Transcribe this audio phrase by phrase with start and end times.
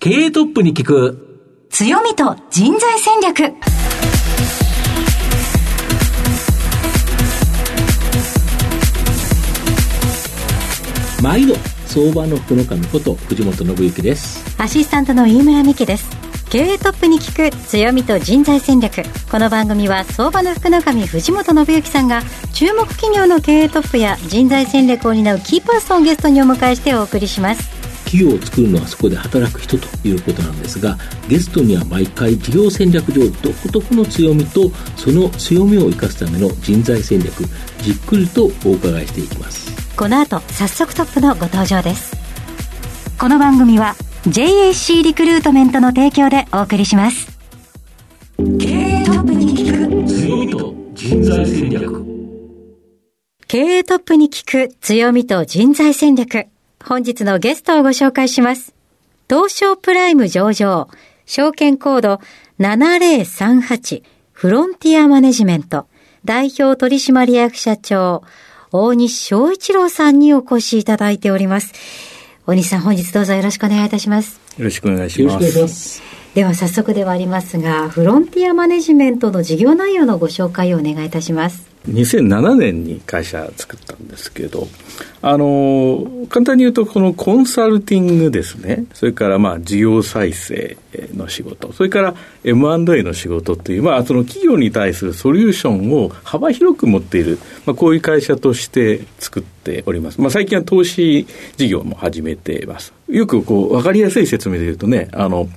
[0.00, 1.66] 経営トップに聞く。
[1.70, 3.52] 強みと人材戦略。
[11.20, 11.56] 毎度
[11.86, 14.44] 相場の福の神こと藤本信之です。
[14.62, 16.08] アシスタントの飯村美希です。
[16.48, 19.02] 経営トップに聞く強みと人材戦略。
[19.28, 22.22] この番組は相場の福の神藤本信之さんが
[22.54, 27.77] 注目企業の経営トップや人材戦略を担うキーパーソンをゲストにお迎えしてお送りします
[28.08, 30.96] 企業を作るのはそこで働く人ということなんですが
[31.28, 37.44] ゲストには毎回事業戦略上独特の強みとその強みを生かすための人材戦略
[37.82, 39.94] じっくりとお伺いしていきます。
[39.94, 42.16] この後早速トップのご登場です。
[43.18, 43.94] この番組は
[44.26, 47.38] JAC リクルートメントの提供でお送りします。
[48.58, 52.04] 経営トップに聞く強みと人材戦略。
[53.46, 56.46] 経営トップに聞く強みと人材戦略
[56.84, 58.74] 本日のゲストをご紹介します
[59.28, 60.88] 東証プライム上場
[61.26, 62.20] 証券コード
[62.58, 65.86] 7038フロンティアマネジメント
[66.24, 68.22] 代表取締役社長
[68.70, 71.72] 大西翔一郎さんにお越しいただいております。
[72.46, 74.40] 大西さん、本日どうぞよろしくお願いいたします。
[74.58, 76.17] よろしくお願いしよろしくお願います。
[76.38, 81.66] では早速ではありますが、フロンティアマネジメントの事業内容のご紹介をお願いいたします。
[81.88, 84.68] 2007年に会社作ったんですけど、
[85.20, 90.76] あの、簡単に言うと、このコンサルティングですね、それからまあ事業再生
[91.12, 100.20] の仕事、それから M&A の仕事という、まあその企業に対するソリューションを幅広く持っている、まあこういう会社として作っております。
[100.20, 102.94] まあ最近は投資事業も始めています。
[103.08, 105.48] よくこう、わかりやすい説明で言うとね、あの、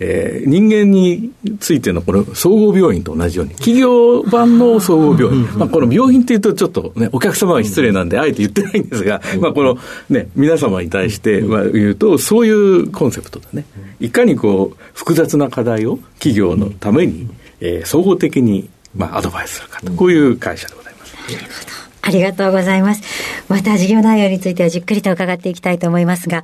[0.00, 5.46] えー人間についてのこの総合病院と同じように、企業版の総合病院。
[5.58, 9.78] まあ、この病院っていうとちょっとね、お客様が失礼なんで、あえて言ってないんですが、まあ、この
[10.08, 13.64] ね、皆様に対してまあ言うと、そういうコンセプトでね、
[14.00, 17.28] いかにこう、複雑な課題を企業のために、
[17.60, 21.14] えー総合的に、まあ、アドバイスするかと、こういう会社でございます。
[22.02, 23.02] ありがとうございます。
[23.48, 26.42] また事業内容についてはじっくりと伺っていきたいと思いますが、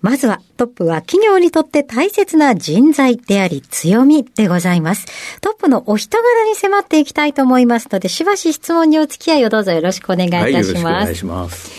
[0.00, 5.06] まずはトップは企業にとって大切な人材であり強みでございます。
[5.40, 11.04] トップのお人柄に迫っていきたいと思いますので、しばし質問にお付き合いをどうぞよろしくお願いいはい、たよろしくおします。
[11.04, 11.72] 願いします。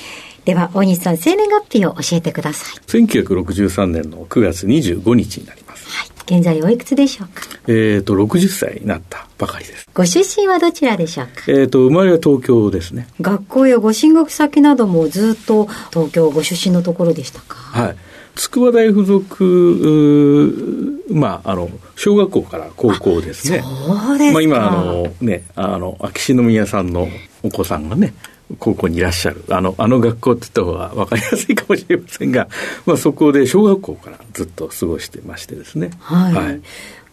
[0.44, 2.82] では、大西さん、生年月日を教えてください。
[2.88, 5.88] 1963年の9月25日になります。
[5.90, 6.10] はい。
[6.26, 7.44] 現在おいくつでしょうか？
[7.68, 9.88] えっ、と、60歳になったばかりです。
[9.94, 11.44] ご出身はどちらでしょうか？
[11.48, 13.08] えっ、と、生まれは東京ですね。
[13.22, 17.56] 学校やご進学先などもずっと東京ご出身のところでしたか？
[17.56, 17.96] はい。
[18.40, 23.62] 筑波大附属、まあ、あの、小学校から高校ですね。
[23.62, 24.34] そうですか。
[24.34, 27.10] まあ、今、あの、ね、あの、秋篠宮さんの
[27.44, 28.14] お子さんがね、
[28.58, 29.44] 高校にいらっしゃる。
[29.50, 32.48] あの、あの学校って言った方が分かりやすいかもしれませんが、
[32.86, 35.92] まあ、そこで小学校からずっと過ごしてましてですね。
[36.00, 36.62] はい。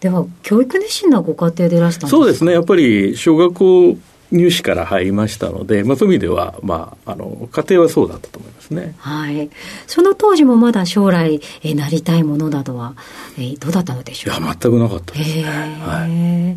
[0.01, 2.17] では、教育熱心なご家庭でいらしたんですか？
[2.19, 2.53] そうですね。
[2.53, 3.97] やっぱり、小学校
[4.33, 8.95] 入試から入りましたので、まあ、そういう意味では、まあ、あの、家庭はそうだったと思いますね。
[8.99, 9.49] はい。
[9.87, 12.95] その当時もまだ将来、えーなりたいものなどは、
[13.39, 14.57] えーどうだったのでしいや、ょうか？
[14.61, 15.45] 全くなかったですへね。
[15.47, 16.57] え、は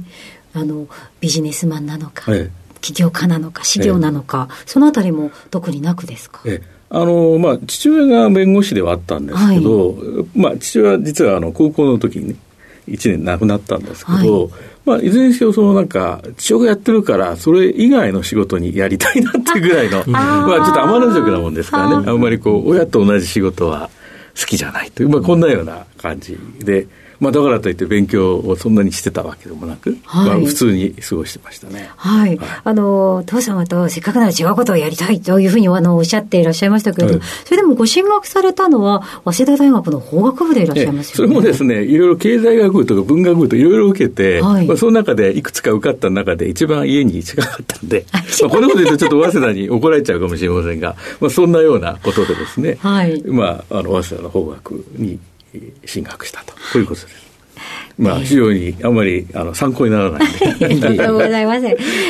[0.55, 0.59] い。
[0.61, 0.87] あの、
[1.19, 6.41] ビジネスマンなのか、ええ起業家なのか、事業なのか、そのあたりも特になくですか？
[6.45, 9.95] ええあのまあ、父親が弁護士ではあったんですけど、
[10.35, 12.35] まあ、父親は実はあの高校の時にね、
[12.87, 14.49] 1年亡くなったんですけど、はい
[14.85, 23.89] まあ、いずれにせよ、そのなんか、父親がやってるから、それ以外の仕事にやりたいなっていうぐらいの、 まあ、ちょっと天の塾なもんですからね、あんまりこう、親と同じ仕事は
[24.39, 26.87] 好きじゃないという、まあ、こんなような感じで、
[27.19, 30.29] まあ、だからといって勉強をそんなにしてたわけでもなく、はい。
[30.29, 31.89] まあ、普通に過ごしてましたね。
[31.97, 32.39] はい。
[32.63, 37.23] あの、父様とせっかくなら違うことをやりたいというふうにあのおっしゃっていらっしゃいましたけれど、はい。
[37.45, 41.35] それでもご進学されたのは、早稲田大学の法学部でいらっしゃいますそよね。
[41.35, 44.67] れもですね、いろいろ経済学部とか文学部といろいろ受けて、はい。
[44.67, 53.21] まあ、その中でいくつか受かった中で一番家に近かったんで、 まあ、こんなこと言うとちょっと早稲田に怒られちゃうかもしれませんが、まあ、そんなようなことでですね、はい。
[53.25, 55.19] まあ、あの、早稲田の法学にえー
[55.85, 57.29] 進学したと、こういうことです。
[57.97, 60.65] まあ、非常にあんまりあの参考にならないんで。
[60.65, 61.65] ありがとうございます。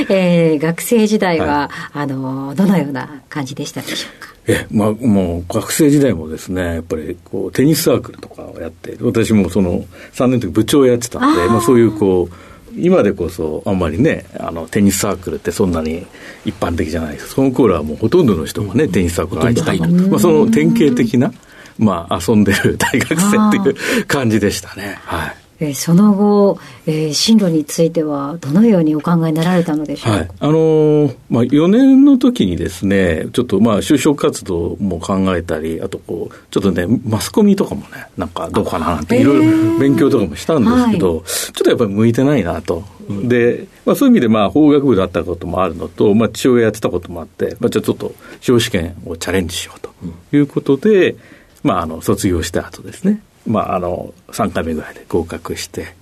[0.10, 4.30] えー学生時代は、あの、どのような感じでしたでしょうか？
[4.48, 9.84] えまあ、もう学生時代もですね、やっぱりこうテニスサークルとかをやって、私もその
[10.14, 12.36] 3年の時部長をやってたんで、まあ、そういうこう、
[12.78, 16.06] 今でこそあんまりね、あのテニスサークルってそんなに
[16.46, 17.30] 一般的じゃないです。
[17.30, 19.88] その頃はもうほとんどの人がね、テニスサークル入ってたと。
[19.88, 21.32] まあ、その典型的な、
[21.80, 25.00] まあ、遊んでる大学生っていう感じでしたね。
[25.04, 25.36] はい。
[25.62, 42.84] えー、その後、えー、進路については、どのようにお考えになられたのでしょうか、はい、あのー、まあ、4年の時にですね、ちょっとまあ就職活動も考えたり、あとこう、ちょっとね、マスコミとかもね、なんかどうかななんて、いろいろ勉強とかもしたんですけど、はい、ちょっとやっぱり向いてないなと。
[43.10, 49.92] で、まあ、そういう意味で、まあ、法学部だったこともあるのと、まあ、父親やってたこともあって、まあ、じゃあちょっと司法試験をチャレンジしようと
[50.32, 51.16] いうことで、
[51.64, 55.94] まあ、あの卒業した後ですね、まあ、あの3回目ぐらいで合格して、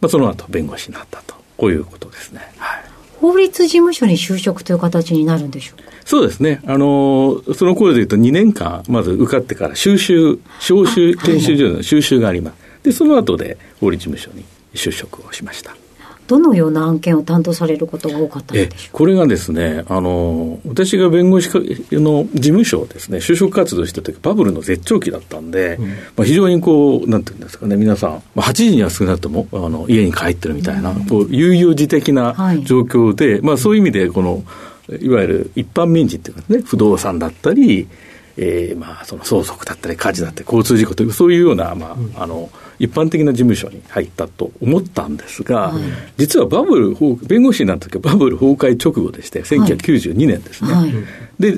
[0.00, 2.40] まあ、その後弁護士になったと、こういうことですね。
[2.58, 2.84] はい、
[3.20, 5.90] 法律事務所に就職という形になるんでしょうか？
[6.04, 6.60] そうですね。
[6.66, 12.56] あの、その頃で言うと2年間、まず受かってから修習、招集研修所の修習があります。
[12.82, 14.44] で、その後で法律事務所に
[14.74, 15.74] 就職をしました。
[16.26, 21.50] どのような案件を担当されることが多かったんこれがですね、あの、私が弁護士
[21.92, 32.34] の事務所をですね、就職活動した時、バブルの絶頂期だったんで、うん、まあ、非常にこう、なんていうんですかね、皆さん、まあ、8時には少なくとも、あの、家に帰ってるみたいな、うん、こう、悠々自適な
[32.64, 34.44] 状況で、はい、まあ、そういう意味で、この、
[35.00, 37.86] いわゆる一般民事っていうかね、不動産だったり、
[38.36, 45.82] えー、まあ、その相続だったり、火事だったり、交通事故という、そういうような、まあ、うん、あの、一般的な事務所に入ったと思ったんですが、はい、
[46.16, 50.72] 実はバブル、弁護士になった時はバブル崩壊直後でして、1992年ですね。
[50.72, 50.92] はい、
[51.38, 51.52] で、え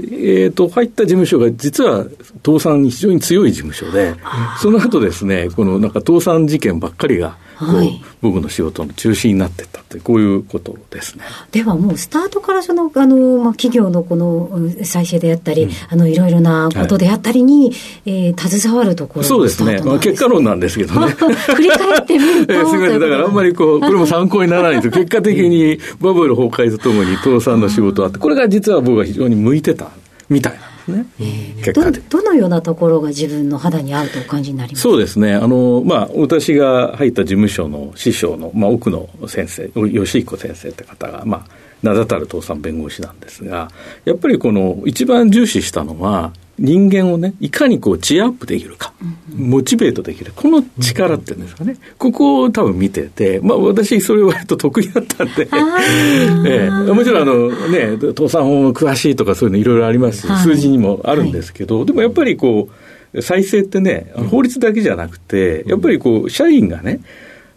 [0.49, 2.05] ーと、入った事務所が実は
[2.45, 4.15] 倒産に非常に強い事務所で、
[4.61, 11.25] その後ですね、このなんか倒産事件ばっかりが、はい、僕の仕事の中心になってったってこういうことですね。
[11.53, 14.51] ではもうスタートからそのあのまあ企業のこの
[14.85, 19.81] 再生であったり、うん、あのいろいろなことであったりに、はい、えー、携わるところそうですね。
[19.83, 21.13] まあ結果論なんですけどね。
[21.17, 22.53] 振り返ってみると。
[22.55, 29.89] えー、すみませんだからあんまりこうこれも参考にならないと 結果的にバブル崩壊とともに倒産の仕事あってこれが実は僕は非常に向いてた
[30.29, 30.76] みたいな。
[30.93, 35.35] ね、えー、どのようなところが自分の肌に合うとお感じになりますそうですね。
[35.35, 41.47] あの、まあ、私が入った事務所の師匠の、まあ、奥野先生吉彦先生って方が、まあ、
[41.83, 43.71] 名だたる倒産弁護士なんですが
[44.05, 48.95] やっぱりこの一番重視したのは人間をね、いかにこう、チアアップできるか、
[49.35, 55.49] モチベートできる、この力っていうんですかね、ここを多分見てて、まあ私、それ割と得意だったんで、
[56.49, 62.69] ええ、もちろんあのね、倒産法詳しいとかそういうのいろいろありますし、数字にもあるんですけど、でもやっぱりこ
[63.13, 67.01] う、再生ってね、法律だけじゃなくて、やっぱりこう、社員がね、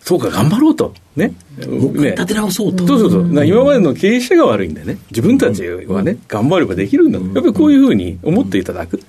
[0.02, 0.94] そうか、頑張ろうと。
[1.16, 1.34] ね。
[1.58, 2.88] ね立て直そうと。
[2.88, 3.46] そうそうそう。
[3.46, 7.20] 今までの経営者が悪いんでね、自分たちはね、頑張ればできるんだ。
[7.20, 9.00] やっぱりこういうふうに思っていただく。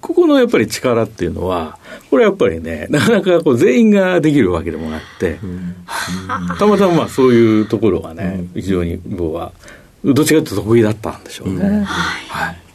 [0.00, 1.78] ここのやっぱり力っていうのは、
[2.10, 5.38] これやっぱりね、なかなかこう全員ができるわけでもなくて、
[6.58, 9.52] たまたままあそういうところがね、非常に僕は、
[10.04, 11.84] どっちかというと得意だったんでしょうね。
[11.84, 12.67] はい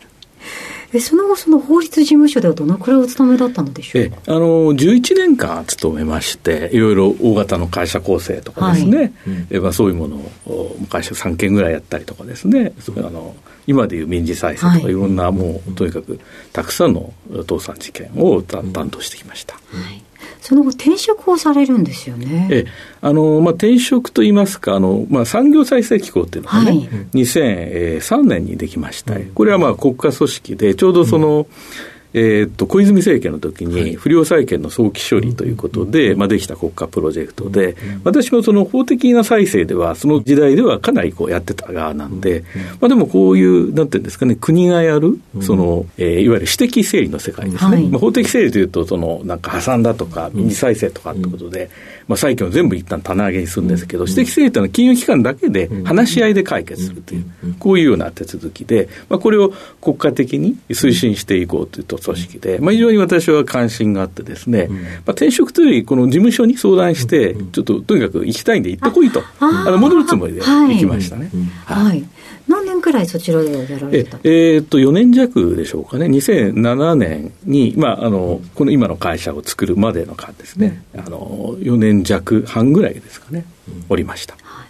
[0.94, 4.18] えその後、その法律事務所ではどのくらいお勤めだったのでしょうか？
[4.28, 9.12] あの11年間勤めまして、いろいろ大型の会社構成とかですね、はい。
[9.50, 13.36] えまあ、そういうものを会社3件ぐらいやったりとかですね、あの
[13.66, 14.94] 今でいう民事再生とか、い。
[14.94, 16.20] ろんなもう、とにかく
[16.52, 17.12] たくさんの
[17.48, 19.56] 倒産事件を担当してきました。
[19.56, 20.04] はい
[20.44, 22.50] その後転職をされるんですよね。
[22.52, 22.66] え
[23.00, 29.16] あのまあ、転職といいますか、あのまあ、産業再生機構っていうのがね、はい、2003年にできました。
[29.34, 42.44] これはまあ国家組織で、ちょうどその、うんえー、っと小泉政権の時に不良債権の早期処理ということで、まあ、できた国家プロジェクトで、私もその法的な再生では、その時代ではかなりこうやってた側なんで、
[42.80, 47.76] まあ、でもこういう、なんていうんですかね、国がやる、その、えー、いわゆる私的整理の世界ですね。
[47.76, 51.70] はい、まあ、法的整理というと、その、なんか破産だとか、民事再生とかってことで、
[52.08, 57.26] まあ、債権を全部一旦棚上げにするんですけど、私的整理というのは金融機関だけで話し合いで解決するという、
[57.60, 71.30] こういうような手続きで、まあ、これを国家的に推進していこうというと組織で、まあ、非常に私は関心があってですね、まあ、転職というより、この事務所に相談して、ちょっととにかく行きたいんで行ってこいと、あの戻るつもりで行きましたね。
[71.66, 72.04] はい、
[72.48, 74.18] 何年くらいそちらでやられた？
[74.24, 83.46] ええー、っと、4年弱でしょうかね、2007年に、まあ、あのこの今の会社を作るまでの間ですね、あの4年弱半ぐらいですかね、
[83.90, 84.36] おりました。
[84.42, 84.64] はい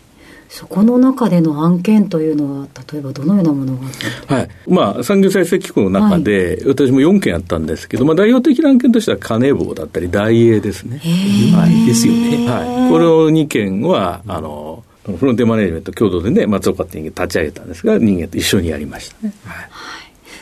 [0.54, 3.88] そこの中での案件というのは、例えばどのようなものが
[4.28, 4.50] はい。
[4.68, 11.00] まあ、産業再生機構の中で、はい、私も4件あったんですけど、まあ、代表的な案件としては、金棒だったり、大英ですね。
[11.56, 11.88] はい。
[11.88, 12.48] ですよね。
[12.48, 12.92] はい。
[12.92, 19.34] この2件は、あの、フロンテマネジメント共同でね、松岡って人間立ち上げたんですが、人間と一緒にやりましたね。
[19.44, 19.70] はい。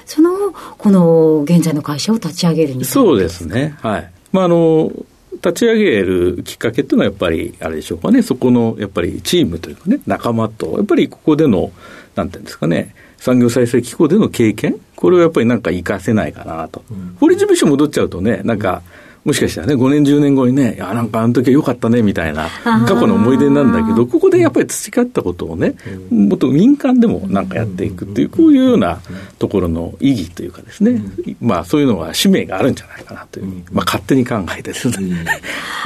[0.06, 0.32] その
[0.78, 3.76] この現在の会社を立ち上げるにそうですね。
[3.82, 4.12] はい。
[4.32, 4.92] まあ、あの、
[5.34, 11.72] 立ち上げるきっかけっていうのはやっぱりあれでしょうかね、そこのやっぱりチームというかね、仲間と、やっぱりここでの、
[12.16, 16.84] なんていうんですかね、産業再生機構での経験、これをやっぱりなんか活かせないかなと。
[17.20, 18.82] 法律事務所戻っちゃうとね、なんか、
[19.24, 25.76] もしかしたらね、5年、10年後にね、あ、なんかあの時は良かったね、みたいな、過去の思い出なんだけど、ここでやっぱり培ったことをね、
[26.10, 29.00] もっと民間でもなんかやっていくっていう、こういうような
[29.38, 31.04] ところの意義というかですね、
[31.40, 35.26] まあそういうのは使命があるんじゃないかなという、まあ勝手に考えてですね、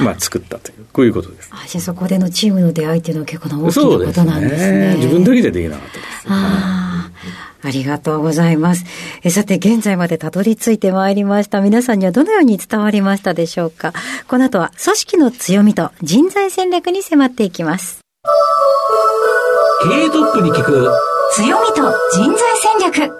[0.00, 1.50] まあ作ったという、こういうことです。
[1.52, 4.58] あそこでのチームの出会いっていうのは結構な大きなことなんですね。
[4.58, 6.26] すね自分だけじゃできなかったです。
[6.28, 7.10] あ
[7.62, 8.84] ありがとうございます。
[9.24, 11.60] えさて、現在までたどり着いてまいりました。
[11.60, 13.92] 皆さんにはどのように伝わりましたでしょうか
[14.28, 18.00] この後は、組織の強みと人材戦略に迫っていきます。
[19.82, 20.90] 経営トップに聞く
[21.34, 21.82] 強みと
[22.14, 23.12] 人材戦略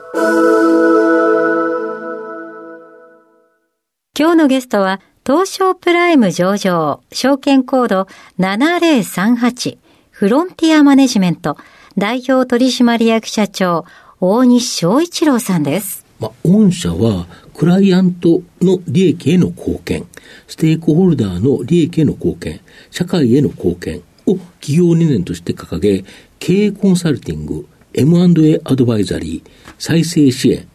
[4.18, 8.06] 今日のゲストは、東証プライム上場、証券コード
[8.38, 9.76] 7038、
[10.12, 11.56] フロンティアマネジメント、
[11.98, 13.86] 代表取締役社長、
[14.20, 16.06] 大西翔一郎さんです。
[16.20, 20.06] まあ、御社は、クライアントの利益への貢献、
[20.46, 22.60] ステークホルダーの利益への貢献、
[22.92, 26.04] 社会への貢献を企業理念として掲げ、
[26.38, 30.68] 経営コンサルティング、M&A アドバイザリー、再生支援、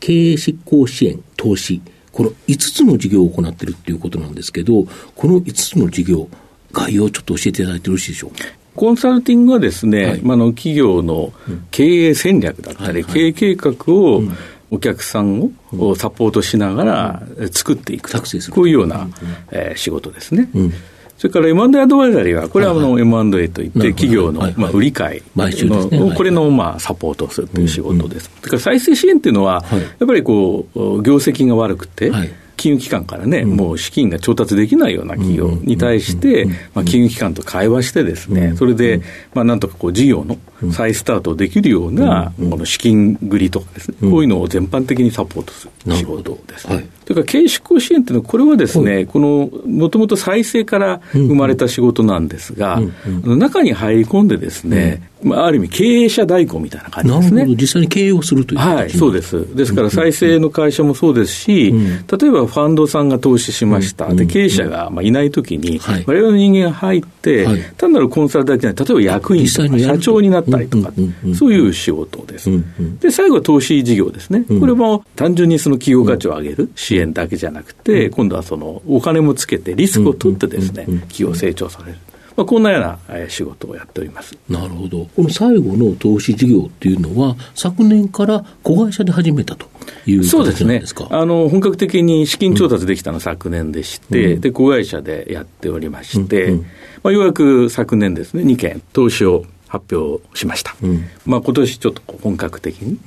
[0.00, 1.82] 経営執行支援、投資、
[2.18, 6.28] この5つの事業を行っているということなんですけど、この5つの事業、
[6.72, 8.38] 概要をちょっと教えていただいてよろしいでしょうか？
[8.74, 11.32] コンサルティングはですね、はい、まあ、の企業の
[11.70, 14.22] 経営戦略だったり、経営計画を、
[14.72, 17.22] お客さんをサポートしながら
[17.52, 18.10] 作っていく、
[18.50, 19.08] こういうような、
[19.52, 20.48] えー、仕事ですね。
[21.18, 25.22] それから M&A アドバイザリーは、これはあの M&A といって、企業のまあ売り買い。
[25.66, 28.30] の、これのまあサポートをするという仕事です。
[28.38, 29.64] それから再生支援っていうのは、
[29.98, 32.12] やっぱりこう、業績が悪くて、
[32.56, 39.00] 金融機関からね、もう資金が調達できないような企業に対して、まあ、金融機関と会話してですね、それで、
[39.34, 40.36] まあ、なんとかこう事業の
[40.72, 46.88] 再スタートできるような、この資金繰りとかですね、こういうのを全般的にサポートする仕事ですね。
[47.04, 52.82] それから経営執行支援っていうのは、これはですね、この、もともと再生から生まれた仕事なんですが、
[53.24, 57.46] 中に入り込んでですね、まあ、ある意味経営者代行みたいな感じですね。
[57.58, 59.56] 実際に経営をするというはい、そうです。
[59.56, 64.12] ですから再生の会社もそうですし、例えばファンドさんが投資しました。
[64.14, 67.46] で、経営者がまあいないときに、我々の人間が入って、
[67.78, 70.92] 単なるコンサルタントじゃない、例えば役員とか社長になったりとか、
[71.34, 72.50] そういう仕事です。
[73.00, 74.44] で、最後は投資事業ですね。
[74.60, 81.98] これも単純にその企業価値を上げる支援だけじゃなくて、今度はそのお金もつけてリスクを取ってですね、企業成長される。
[82.38, 84.38] まあ、こんなような仕事をやっております。
[84.48, 89.66] なるほど、この最後の投資事業っていうのは、昨年から子会社で始めたと
[90.06, 90.84] いうそうですね。
[91.10, 96.66] あの本格的に資金調達できたのは昨年でして、うん、で子会社でやっておりまして、うんうん、ま
[97.10, 102.98] あ、ようやく昨年ですね、2件、投資を発表しました、うん、まあ今年ちょっと本格的に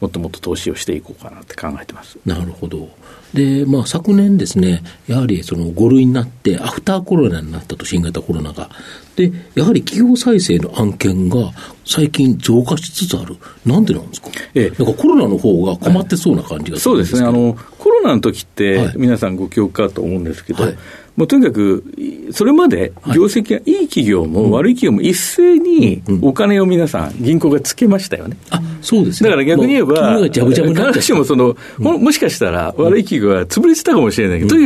[0.00, 2.18] もっともっと投資をしていこうかなって考えてます。
[2.26, 2.88] なるほど。
[3.34, 8.70] で、まあ、昨年ですね、やはりその5類になって、アフターコロナになったと、新型コロナが。
[9.16, 11.52] で、やはり企業再生の案件が
[11.84, 13.36] 最近増加しつつある。
[13.66, 17.28] なんでなんですか、ええ、なんかコロナの方が困ってそうな感じがするんですそうですね。
[17.28, 20.78] あの、コロナの時って、皆さんご記憶かと思うんですけど、はい
[21.18, 21.82] もうとにかく、
[22.30, 28.36] それまで業績がいい企業も悪い企業も一斉にお金を皆さん、銀行がつけましたよね。
[28.50, 29.28] あそうですね。
[29.28, 34.56] だから逆に言えば、必ずしもその、もしかしたら悪い企業は潰れてたかもしれないけど、と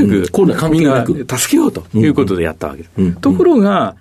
[0.44, 2.82] にかくみんな助けようということでやったわけ。
[2.82, 3.16] です。
[3.22, 3.96] ところが、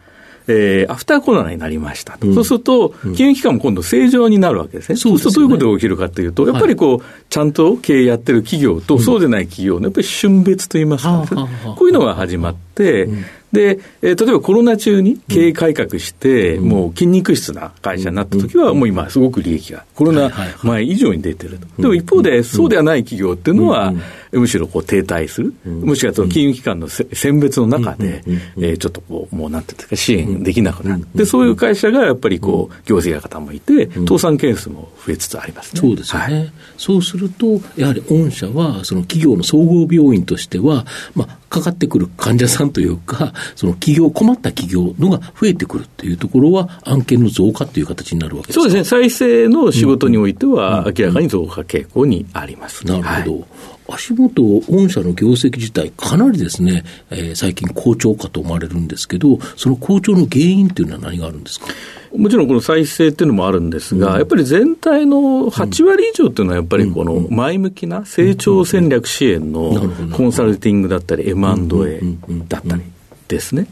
[0.52, 11.26] えー、アフターコロナになりましたと、うん、そうすると、金融機関も今度、正常になるわけですね、そうするとどういうことが起きるかというと、やっぱりこう、はい、ちゃんと経営やってる企業と、そうでない企業のやっぱり瞬別といいますか、
[11.78, 13.10] こういうのが始まって、
[13.52, 20.32] で、えー、例えばコロナ中に経営改革して、うん、もう筋肉質な会社になったときは、もう今、すごく利益が、コロナ
[20.64, 21.82] 前以上に出てると。
[21.82, 23.94] でも一方で、そうではない企業っていうのは、
[24.32, 28.24] むしろこう停滞する、むしろその金融機関の選別の中で、
[28.58, 31.06] えー、ちょっとこう、もうなんていうんですか、支援できなくなる。
[31.14, 35.82] で、そういう会社がやっぱりこう、業績が傾いて、倒産件数も増えつつありますね。
[35.82, 36.36] そうですよね。
[36.36, 52.88] はい、そうすると、やはり御社は、その企業の総合病院としては、まあ、かかってくる患者さんというか、その企業、困った企業のが増えてくるっていうところは、案件の増加という形になるわけですそうですね、再生の仕事においては、明らかに増加傾向にあります。
[52.88, 53.40] なるほど。
[53.40, 53.46] はい
[53.92, 61.68] 足元、御社の業績自体、かなりですね、えー、最近好調かと思われるんですけど、その好調の原因っていうのは何があるんですか？
[62.16, 69.72] もちろんこの再生っていうのもあるんですが、うん、やっぱり全体の8割以上っていうのは、やっぱりこの前向きな成長戦略支援の
[70.14, 72.02] コンサルティングだったり、M&A
[72.50, 72.82] だったり
[73.30, 73.68] ですね。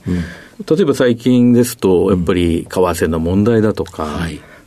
[0.70, 4.20] 例えば最近ですと、やっぱり為替の問題だとか、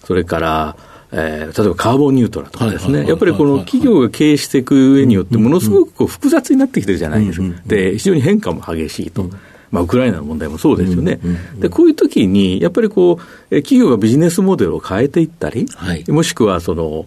[0.04, 0.76] それから、
[1.12, 7.62] えー、例えばカーボンニュートラルとかですね、やっぱりこの企業が経営していく上によって、ものすごくこう複雑になってきてるじゃないですか。
[7.66, 9.30] で、非常に変化も激しいと。
[9.70, 11.18] まあ、ウクライナの問題もそうですよね。
[11.58, 13.18] で、こういう時に、やっぱりこ
[13.50, 17.06] う、企業がビジネスモデルを変えていったり、はい、もしくはその、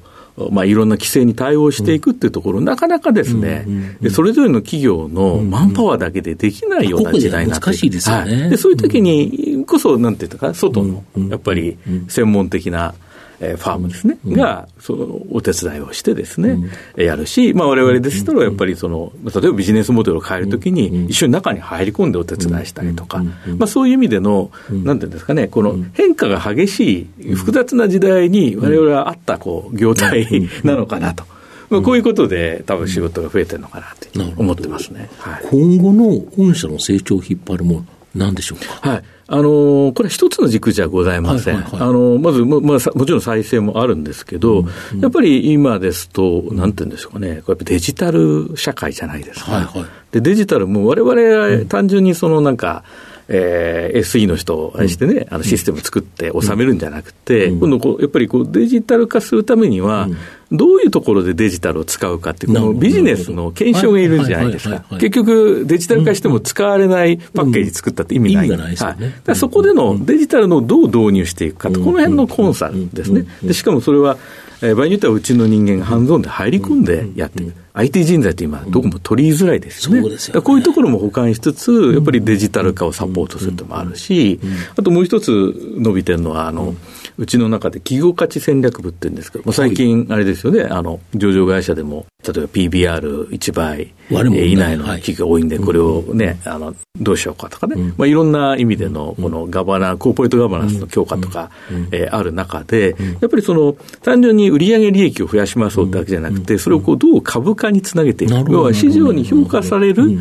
[0.51, 3.65] まあ、いろんな規制に対応していくっていうところ、うん、なかなかですね、
[4.01, 11.77] うん、それぞれの企業のマンパワーだけでできないような時代になって、難しいですよね、はい、でそういう時にこそ、なんていうか、外のやっぱり
[12.09, 12.95] 専門的な
[13.39, 16.57] えー、ファームですね、うん、が、そのお手伝いをしてですね、
[16.95, 23.23] うん、やるし、まあ、われでしたら、やっぱりその、例えばビジネスモデルを変えるときに、一緒に中に入り込んでお手伝いしたりとか、
[23.57, 31.23] まあ、そういう意味での、なんていうんですかね、この変化が激しい、複雑な時代に、われわれはあったこう業態なのかなと。
[31.69, 36.05] まあ、こういうことで、多分仕事が増えてるのかなと思ってますね、はい、今後の
[36.37, 37.85] 御社の成長を引っ張るもの、
[38.15, 38.89] なんでしょうか？
[38.89, 41.57] はいあのこれは一つの軸じゃございません。
[41.57, 49.51] あのまず、まあ、もちろん再生もあるんですけど、うんうん、やっぱり今ですと、なんていうんでしょうかね、これデジタル社会じゃないですか。
[49.53, 52.83] はいはい、でデジタルも、われわれ単純にそのなんか、
[53.27, 60.07] えー、SE の人を愛してね、あのシステム作って収めるんじゃなくて、今度こう、やっぱりこうデジタル化するためには、
[60.51, 64.83] どういうところでデジタルを使うかっていう、このビジネスの検証がいるんじゃないですか。
[64.99, 68.49] 結局、デジタル化しても使われないパッケージ作ったって意味ない。
[68.49, 73.25] はい、そこでのデジタルのどう導入していくかと、この辺のコンサルですね。
[73.43, 74.17] でしかもそれは、
[74.61, 77.53] えー、場合によってはうちの人間がハンズオンで入り込んでやっていく。
[77.73, 80.01] IT 人材って今、どこも取りづらいですよね。
[80.01, 84.39] そうですよ、ね、こういうところも補完しつつ、やっぱりデジタル化をサポートするともあるし、
[84.77, 86.73] あともう一つ伸びてるのは、あの、
[87.17, 101.51] うちの中で企業価値戦略部って言うんですけど、最近、あれですよね、あの、上場会社でも、例えば PBR1 倍以内の企業が多いんで、これをね、あの、どうしようかとかね、まあ、いろんな意味での、このガバナ、コーポレートガバナンスの強化とか、
[101.91, 108.33] えある中で、やっぱりその、単純に売上利益を増やしましょうってわけじゃなくて、それをこう、どう株価につなげていく。
[108.51, 110.17] 要は、市場に評価される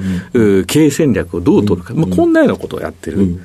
[0.66, 1.94] 経営戦略をどう取るか。
[1.94, 3.38] まあ、こんなようなことをやってる。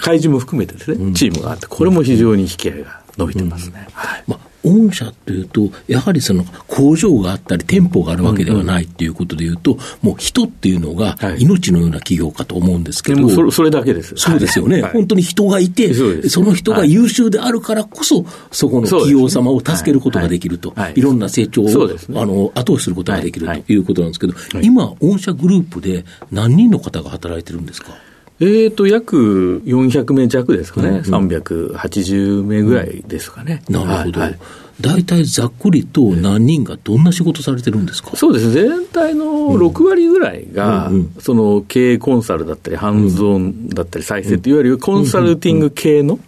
[0.00, 3.88] 開示も含めてですね、チームがあって、これも非常に引き合いが伸びてますね。
[3.92, 4.24] はい。
[4.26, 14.14] まあ御社というと、やはりその工場があったり、店舗があるわけではないということでいうと、もう人っていうのが命のような企業かと思うんですけど、それそれだけです。
[14.16, 15.94] そうですよね、はい、本当に人がいて、
[16.28, 21.00] その人が優秀であるからこそ、そこの企業様を助けることができると、い。
[21.00, 23.76] ろんな成長を、あの後押しすることができるとい。
[23.76, 27.92] うことなんですけど、今、御社グループで何人の方が働いてるんですか？
[28.38, 33.62] えーと、約400名弱ですかね、うんうん、380名ぐらいですかね。
[33.68, 34.20] なるほど。
[34.20, 34.38] はい
[34.80, 46.18] 大体ざっくりと何人がどんな仕事されてるんですか、そうです全体の6割ぐらいが、その経営コンサルだったり、ハンズオンだったり、再生といわゆるコンサルティング系の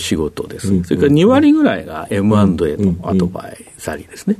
[0.00, 0.84] 仕事です。
[0.84, 4.36] それから2割ぐらいが M&A のアドバイザリーですね。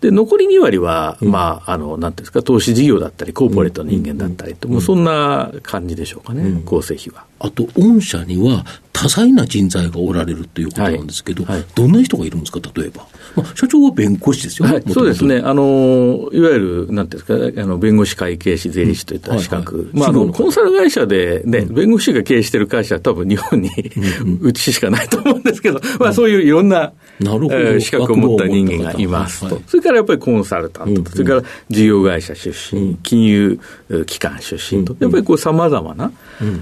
[0.00, 7.24] で、残り2割は、うん、まあ、あの、なんていうんですか、投資事業だったり、コーポレートの人間だったりと、もうそんな感じでしょうかね、構成比は。
[7.40, 11.56] あと、御社には多彩な人材がおられるということなんですけど、はい。
[11.56, 13.06] はい、どんな人がいるんですか、例えば。
[13.42, 14.68] まあ、社長は弁護士ですよ。
[14.68, 23.70] ね、はい、そうですね、あのいわゆる、なんていうんですか、あの弁護士会計士、税理士といった資格、まあ、あのコンサル会社で、ね、弁護士が経営している会社は、多分日本に、
[24.40, 27.80] うちしかないと思うんですけど、まあ、そういういろんな、なるほど。
[27.80, 33.60] 資格を持った人間がいますと、それからやっぱりコンサルタントと、それから事業会社出身、金融
[34.06, 36.12] 機関出身と、やっぱりこうさまざまな、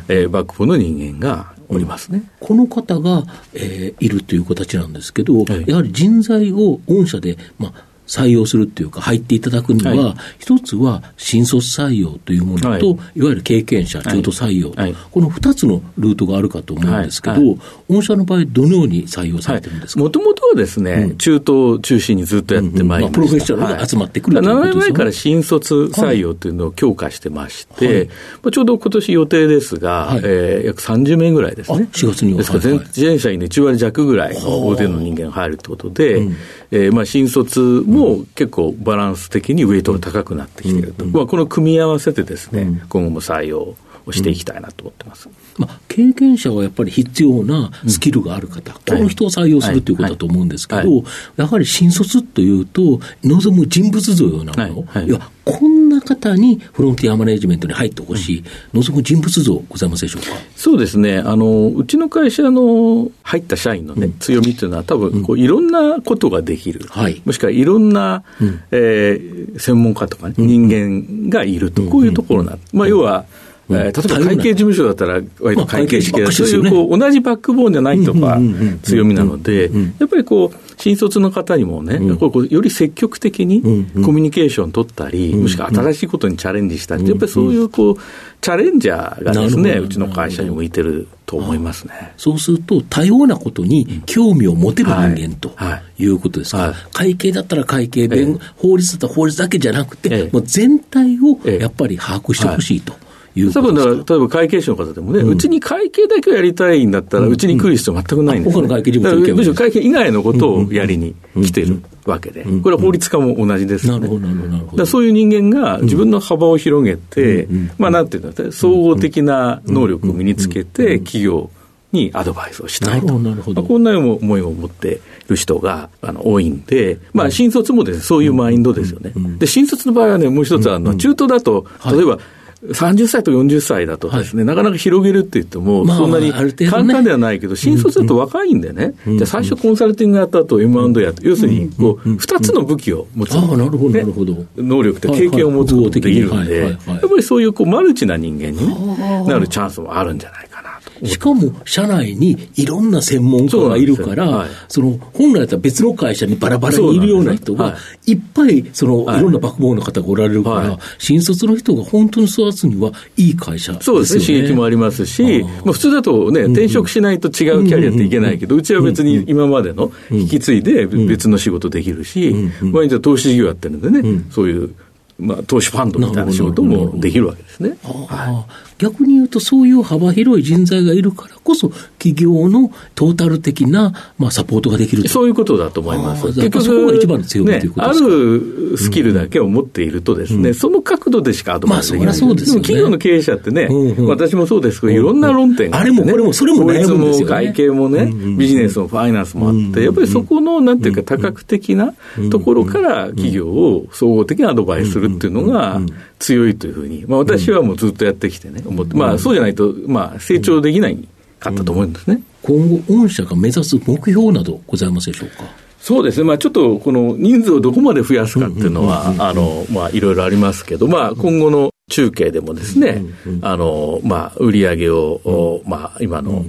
[0.08, 2.22] えー、バックボーンの人間がおりますね。
[2.40, 3.24] この方が、
[3.54, 20.00] えー、いるという形なんですけど、はい、やはり人材を御社で、まあ、採用するっていうか、入っていただくには、はい、一つは新卒採用というものと、はい、いわゆる経験者、中途採用、はい、この二つのルートがあるかと思うんですけど、御社の場合、どのように採用されてるんですか？
[20.00, 28.08] もともとはですね、うん、中途中心にずっとやってまいりました、プロフェッショナルが集まってくる、はい、7年前から新卒採用というのを強化してまして、
[28.42, 31.88] まあ、ちょうど今年予定ですが、はい、えー、約30名ぐらいですね。
[31.92, 32.38] 4月には。
[32.38, 36.36] ですから全、全社員で1割弱ぐらい大手の人間が入るということで、うん、
[36.70, 43.76] えー、まあ新卒も結構バランス的にウェイトが高くなってきていると、まあ、この組み合わせでですね、今後も採用
[44.06, 45.28] をしていきたいなと思ってます。
[45.58, 51.02] まあ、経験者はやっぱり必要なスキルがある方、この人を採用するということだと思うんですけど、
[51.36, 55.75] やはり新卒というと、望む人物像のもの、いやこんな
[56.06, 60.28] 方にフロンティアマネジメントに入ってほしい、望む人物像、ございますでしょうか？
[60.56, 61.18] そうですね。
[61.18, 73.26] あの、うちの会社の入った社員の、ね、強みというのは、多分こういろんなことができる、はい、もしくはいろんな、うん、えー、専門家とか、ね、人間がいると、こういうところな、まあ、要は、
[73.70, 78.38] えー例えば会計事務所だったら、割と会計式だ、そういうこう同じバックボーンじゃないとか
[78.82, 83.62] 強みなので、やっぱりこう、新卒の方にもね、やっぱりより積極的に
[84.04, 87.96] コミュニケーション取ったり、もしくは新しいことにチャレンジしたり、やっぱりそういうこう、
[88.40, 92.12] チャレンジャーがですね、うちの会社に向いてると思いますね。
[92.16, 95.52] そうすると、多様なことに興味を持てる人間と
[95.98, 96.06] い。
[96.06, 96.68] うことですか、はい。
[96.68, 102.92] はい、会計だったら会計、弁法律だったら法律だけじゃなくて、もう全体をやっぱり把握してほしいと。
[102.92, 102.96] い
[103.44, 103.88] う多分だか？
[103.88, 114.86] ら、例えば会計士の方でもね、うち、に会計だけをやりたいんだったら、うちに来る必要全くないんです、ね、他の会計事務所むしろ会計以外のことをやりに来てるわけで、これは法律家も同じです、ね、なるほど、なるほど。
[114.86, 121.50] そういう人間が自分の幅を広げて、まあなんていうんだ総合的な能力を身につけて、企業
[121.92, 123.18] にアドバイスをしたいと。
[123.18, 123.62] なるほど。
[123.62, 129.12] こんな思いを持っている人があの多いんで、まあ新卒もですね、そういうマインドですよね。
[129.38, 132.18] で、新卒の場合はね、もう一つあの、中途だと、例えば、
[132.64, 136.50] 30歳と40歳だとですね、はい、なかなか広げるって言っても、そんなに簡
[136.86, 144.44] 単ではないけど、新卒だと若いんでね、じゃあ最初コンサルティングやった後 M&A やって、要するに、こう、2つの武器を持つ、なるほど、なるほど。
[144.56, 150.55] 能力と経験を持つことができるんで、やっぱりそういうこうマルチな人間になるチャンスもあるんじゃないかな。
[151.04, 158.14] しかも、社内にいろんな専門家がいるから、はい、その本来だったら別の会社にバラバラにいるような人が、い。
[158.14, 174.74] っぱいその、い、ろんなバックボーンの方がおられるから、はい、新卒の人が本当に育つにはいい会社、ね、そうですね、刺激もありますし、まあ、普通だとね、転職しないと違うキャリアっていけないけど、うちは別に今までの引き継いで別の仕事できるし、毎日投資事業やってるんでね、そういう。
[175.18, 177.78] まあ、投資ファンドみたいな仕事もできるわけですね。
[177.82, 186.26] はい、逆に言うと、そういう幅広い人材がいるからこそ、企業のトータル的な、まあ、サポートができるそういうことだと思います。
[186.26, 188.06] 結局、そこが一番の強み、ね、ということですか？
[188.06, 192.06] あるスキルだけを持っているとですね、うん、その角度でしかアドバイスできない。
[192.06, 201.94] まあ、そそうです、ね、企業の経営者ってね、うんうん、私もそうですけど、いろんな論点があ、ね、あれもこれも、それも悩むんですよ、ね、会計もね、ビジネスもファイナンスもあって、やっぱりそこの、なんていうか、多角的な
[202.30, 205.80] ところから企業を総合的にアドバイスするっていうのが、
[206.18, 212.22] 強いというふうに、まあ、私はもうずっとやってきてね、思って、まあ、そうじゃないと、まあ、成長できないかったと思うんですね。
[212.42, 215.44] 今後、御社が目指す目標などございますでしょうか？
[215.80, 223.00] そうですね、まあ、ちょっとこの人数をどこまで増やすかっていうのは、あの、まあ、いろいろありますけど、まあ、今後の中継でもですね、
[223.42, 226.44] あの、まあ、売り上げを、まあ、今の、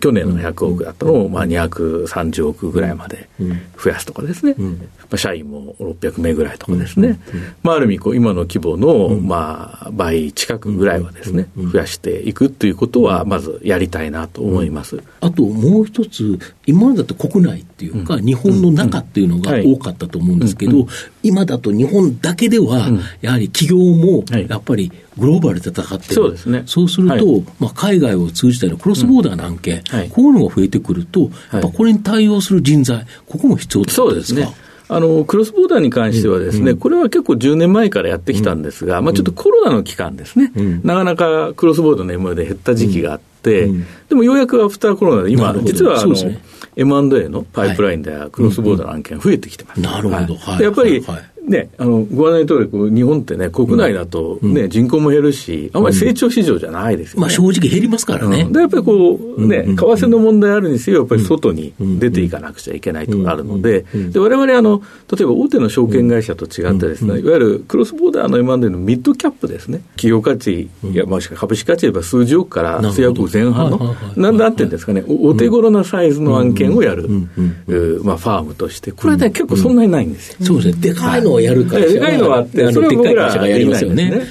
[0.00, 3.28] 去年の100億だったのを、まあ、230億ぐらいまで
[3.76, 4.66] 増やすとかですね、ま
[5.14, 7.18] あ、社員も600名ぐらいとかですね、
[7.64, 15.02] まあ、ある意味こう、今の規模の、まあ、倍近くぐらいはですね、増やしていくということは、まずやりたいなと思います。
[15.22, 20.86] あともう一つ、今までだと国内っていうか、日本の中っていうのが多かったと思うんですけど、
[21.22, 22.88] 今だと日本だけでは、
[23.20, 29.98] やはり企業もやっぱりグローバルで戦ってる、そうですね、そうすると、はい、まあ、海外を通じたりのクロスボーダーの案件、うん。
[29.98, 34.48] はい、こういうのが増えてくると、やっぱこれに対応する人材、ここも必要そうですね。
[34.92, 43.68] あのクロスボーダーに関してはですね、うん、これは結構10年前からやってきたんですが、うん、まあ、ちょっとコロナの期間ですね、うん、なかなかクロスボーダーの M で減った時期があって、
[44.08, 46.40] でもようやくアフターコロナで今、実はあの、ね、
[46.76, 49.80] M&A のパイプラインではクロスボーダーの案件増えてきてます。
[49.80, 50.36] なるほど。
[50.36, 57.20] はい、やっぱり、はいね、あのご案内通り、日本ってね、国内だとね、うん、人口も減るし、あんまり成長市場じゃないですよね。
[57.22, 58.42] まあ、正直減りますからね。
[58.42, 63.84] うん、でやっぱりこう、ね、為替の問題あるにせよ、やっぱり外に出ていかなくちゃいけないとかあるので、
[64.14, 80.36] われわれあの、例えば大手の証券会社と違ってですね、いわゆるクロスボーダーの M&A のミッドキャップですね、企業価値、いや、もしくは株式価値で言えば数十億から数百億前半の、なんだってんですかね、お手頃なサイズの案件をやる、まあ、ファームとして、これはね、結構そんなにないんですよ。
[80.42, 84.22] そうですね、でかいのをやるから、いのはあって、それは僕らがやりますよね。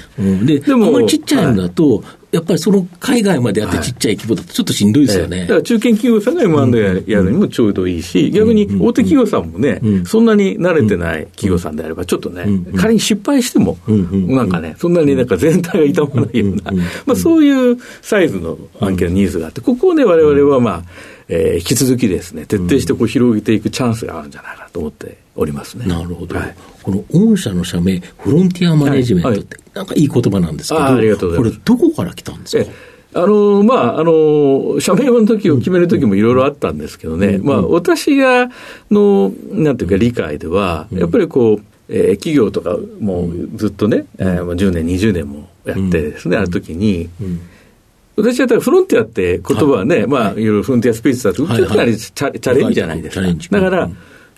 [0.44, 0.92] で、でも、あん。
[0.92, 5.42] まりちっちゃいのだと、やっぱりその海外までやってちっちゃい規模だとちょっとしんどいですよね。
[5.42, 12.46] だから中堅企業さんが M&A やるにもちょうどいいし、逆に大手企業さんもね、そんなに慣れてない企業さんであれば、ちょっとね、
[12.76, 16.72] 仮に失敗しても、なんかね、そんなになんか全体が傷まないような、
[17.04, 20.84] まあそういうサイズの案件のニーズがあって、ここをね、われわれはまあ、
[21.28, 25.86] えー、引き続きですね、徹底してこう広げていくチャンスがあるんじゃないかと思っておりますね。
[25.86, 26.36] なるほど。
[26.36, 31.36] はい、この御社の社名、フロンティアマネジメントって、なんかいい言葉なんですけど、ありがとう。
[31.36, 32.70] これ、どこから来たんですか？
[33.12, 38.50] あのまあ、あの社名の時を決める時もいろいろあったんですけどね、うん、まあ、私が
[38.88, 47.08] の、なんていうか、理解では、やっぱりこう、えー、企業とかもずっとね、うん、えー、10年、20年もやってですね、ある時に、
[48.14, 53.60] 私はフロンティアって言葉はね、はい、まあ、いろいろフロンティアスペースだと、うちはかなりチャレンジじゃないですか。
[53.60, 53.90] だから、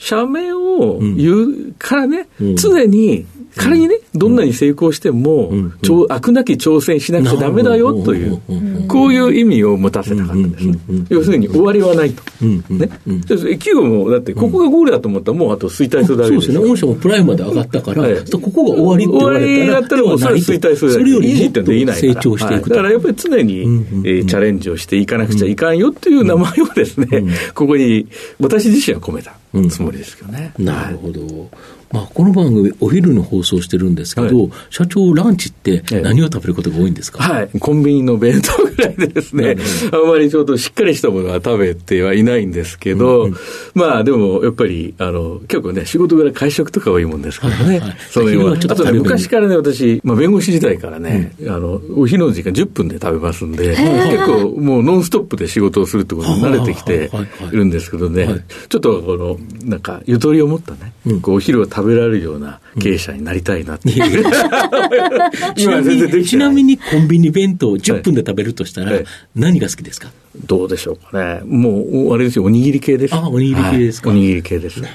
[0.03, 3.25] 社名を言うからね、常に
[3.57, 8.41] 仮にね、どんなに成功しても、うん、飽くなき挑戦しなくちゃダメだよという、
[8.89, 10.67] こういう意味を持たせたかったんです。
[10.67, 10.79] ね。
[11.11, 12.23] 要するに終わりはないと。
[12.45, 12.89] ね。
[13.29, 16.69] 企業も、だってここがゴールだと思ったらもうあと衰退するだけですそうですね。
[16.69, 21.05] 御社もプライムまで上がったから、ここが終わりって言われたら、終わりだったらもうそれ衰退するだけ。
[21.05, 21.63] それよりもっと
[21.93, 28.07] 成長していく、だからやっぱり常に、えチャレンジをしていかなくちゃいかんよっていう名前をですね、ここに
[28.41, 29.35] 私自身は込めた
[29.71, 30.53] つもりですけどね。
[30.59, 31.51] なるほど。
[31.93, 39.57] まあ、この番組、お昼の放送してるんですけど、はい、社長、ランチって何を食べることが多いんですか、はい、コンビニの弁当ぐらいでですね、
[39.93, 43.37] あんまりちょっとしっかりしたものは食べてはいないんですけど、うん、
[43.75, 48.53] まあでもやっぱり、あの結構ね、仕事柄会食とか多いもんですからね、はいはい、その辺は。
[48.53, 57.11] あとね、昔からね、私、まあ、弁護士時代からね、うん、あのお昼の時間10分で食べますんで、結構もうノンストップで仕事をするってことに慣れてきて
[57.53, 59.37] いるんですけどね、ちょっとこの、
[59.69, 64.25] なんか、ゆとりを持ったね、うん、こうお昼を食べられるような経営者になりたいなっていう、
[65.57, 68.93] 今全然できちなみにコンビニ弁当10分で食べるとしたら、
[69.35, 70.11] 何が好きですか？
[70.47, 71.43] どうでしょうかね。
[71.45, 73.15] もう、あれですよ、おにぎり系です。
[73.15, 74.11] あ、おにぎり系ですか？
[74.11, 74.81] はい、おにぎり系です。
[74.81, 74.91] はい。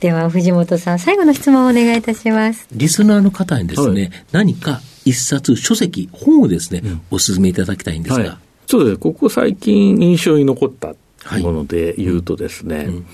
[0.00, 2.66] では、藤本さん、最後の質問をお願いいたします。
[2.72, 8.24] リスナーの方にですね、はい、何か一冊、書籍、本をですね、うん、お勧めいただきたいんですが。
[8.24, 10.94] はい、そうですね、ここ最近印象に残った
[11.40, 13.06] もので言うとですね、うん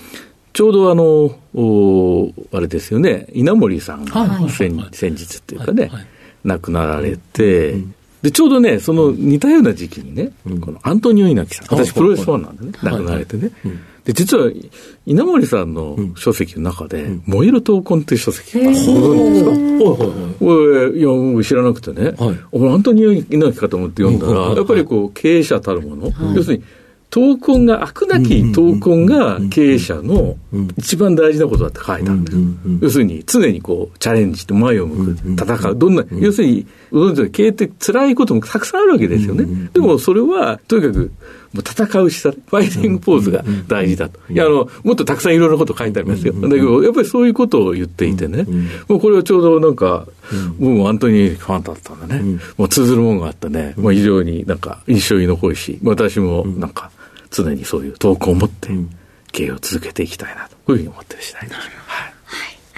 [0.57, 5.91] ちょうどあの、おあれですよね、稲森さんが先,、先日っていうかね、
[6.45, 7.75] 亡くなられて、
[8.23, 13.51] で、ちょうどね、その似たような時期にね、このアントニオ猪木さん、私プロレスファンなんでね、亡くなられてね。
[14.05, 14.51] で、実は、
[15.05, 20.97] 稲森さんの書籍の中で、燃える闘魂っていう書籍がご存知ですか？
[20.97, 21.03] い
[21.37, 22.15] や、知らなくてね、
[22.51, 26.65] 俺、アントニオ猪木かと思って読んだら、やっぱりこう、経営者たるもの、要するに、
[27.17, 30.37] 闘魂が、悪なき闘魂が経営者の
[30.77, 32.39] 一番大事なことだって書いたんです。
[32.83, 35.77] 要するに、常にこう、チャレンジして前を向く、戦う。
[35.77, 36.67] どんな、要するに、
[37.33, 39.47] 経営って辛いこともたくさんあるわけですよね。
[39.73, 41.11] でもそれは、とにかく、
[41.55, 44.21] もう戦うしさ、ファイティングポーズが大事だと。
[44.31, 46.35] いや、あの、もっとたくさんいろいろなこと書いてありますよ。
[46.35, 48.47] だけど、やっぱりそういうことを言っていてね、
[48.89, 50.07] もうこれはちょうどなんか、
[50.59, 52.39] もうアントニーファンだったんだね。
[52.59, 56.91] もう通ずるものがあってね、もう非常になんか印象に残るし、私もなんか、
[57.31, 58.71] 常にそういう投稿を持って、
[59.33, 61.55] 経営を続けていきたいなと、こういうふうに思ってる次第です。
[61.55, 61.71] はい。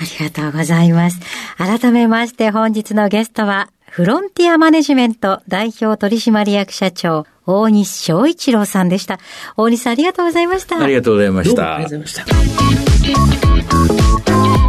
[0.01, 1.21] ありがとうございます。
[1.57, 9.19] 改めまして本日のゲストは、フロンティアマネジメント代表取締役社長、大西翔一郎さんでした。
[9.57, 10.83] 大西さんありがとうございました。
[10.83, 11.75] ありがとうございました。
[11.75, 13.29] ありがとうございました。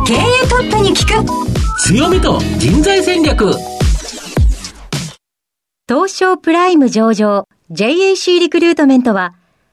[0.10, 0.18] 経営
[0.50, 3.54] トップに聞く強みと人材戦略
[5.88, 9.36] 東証プライム上場 JAC リクルートメントは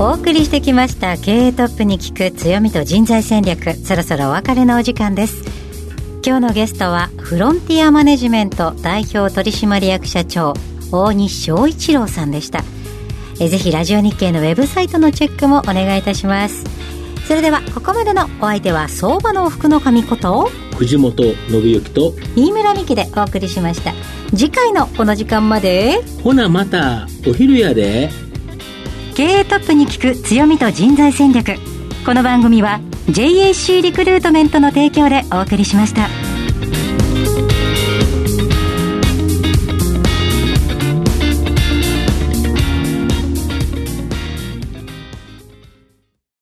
[0.00, 3.74] お送りしてきました経営トップに聞く強みと人材戦略。
[3.74, 5.42] そろそろお別れのお時間です。
[6.24, 10.54] 今日のゲストはフロンティアマネジメント代表取締役社長
[10.92, 12.62] 大西翔一郎さんでした。
[13.40, 16.62] えぜひラジオ日経のウェブサイトのチェックもお願いいたします。
[17.26, 23.92] それではここまでのお相手は相場の福の神こと藤本信之と飯村美希でお送りしました。
[24.30, 25.98] 次回のこの時間まで。
[26.22, 28.10] ほなまたお昼やで
[29.18, 31.56] 経営トップに聞く強みと人材戦略
[32.06, 32.78] この番組は
[33.08, 36.27] JAC リクルートメントの提供でお送りしました。